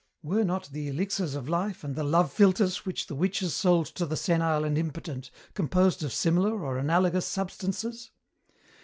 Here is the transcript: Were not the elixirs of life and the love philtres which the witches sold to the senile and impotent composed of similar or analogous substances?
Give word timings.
Were 0.23 0.43
not 0.43 0.69
the 0.71 0.87
elixirs 0.87 1.35
of 1.35 1.47
life 1.47 1.83
and 1.83 1.95
the 1.95 2.03
love 2.03 2.33
philtres 2.33 2.87
which 2.87 3.05
the 3.05 3.13
witches 3.13 3.53
sold 3.55 3.85
to 3.93 4.07
the 4.07 4.17
senile 4.17 4.63
and 4.65 4.75
impotent 4.75 5.29
composed 5.53 6.01
of 6.03 6.11
similar 6.11 6.59
or 6.59 6.79
analogous 6.79 7.27
substances? 7.27 8.09